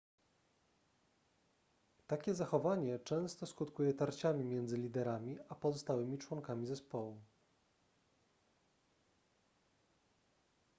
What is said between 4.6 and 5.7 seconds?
liderami a